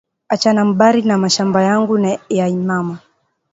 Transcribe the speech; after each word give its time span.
Achana 0.29 0.65
mbari 0.65 1.01
na 1.01 1.17
mashamba 1.17 1.63
yangu 1.63 1.97
na 1.97 2.19
ya 2.29 2.49
mama 2.49 2.99